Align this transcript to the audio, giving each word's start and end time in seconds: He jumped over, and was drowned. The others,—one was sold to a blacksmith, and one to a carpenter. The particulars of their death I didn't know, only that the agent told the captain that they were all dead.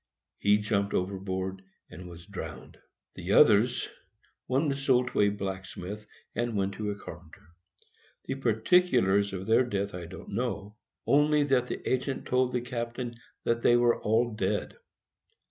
He 0.39 0.57
jumped 0.57 0.95
over, 0.95 1.19
and 1.91 2.09
was 2.09 2.25
drowned. 2.25 2.79
The 3.13 3.33
others,—one 3.33 4.67
was 4.69 4.81
sold 4.83 5.11
to 5.11 5.21
a 5.21 5.29
blacksmith, 5.29 6.07
and 6.33 6.57
one 6.57 6.71
to 6.71 6.89
a 6.89 6.95
carpenter. 6.97 7.49
The 8.25 8.33
particulars 8.33 9.31
of 9.31 9.45
their 9.45 9.63
death 9.63 9.93
I 9.93 10.07
didn't 10.07 10.29
know, 10.29 10.75
only 11.05 11.43
that 11.43 11.67
the 11.67 11.87
agent 11.87 12.25
told 12.25 12.51
the 12.51 12.61
captain 12.61 13.13
that 13.43 13.61
they 13.61 13.75
were 13.77 14.01
all 14.01 14.31
dead. 14.33 14.75